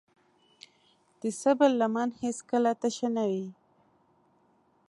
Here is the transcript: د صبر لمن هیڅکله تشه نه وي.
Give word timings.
د 1.21 1.23
صبر 1.41 1.69
لمن 1.79 2.09
هیڅکله 2.21 2.71
تشه 2.81 3.07
نه 3.15 3.23
وي. 3.31 3.47